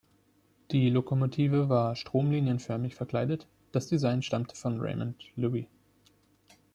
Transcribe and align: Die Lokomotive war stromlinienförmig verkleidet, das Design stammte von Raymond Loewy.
Die 0.71 0.89
Lokomotive 0.89 1.69
war 1.69 1.95
stromlinienförmig 1.95 2.95
verkleidet, 2.95 3.47
das 3.71 3.85
Design 3.87 4.23
stammte 4.23 4.55
von 4.55 4.79
Raymond 4.81 5.23
Loewy. 5.35 5.67